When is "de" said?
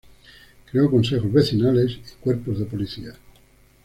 2.57-2.65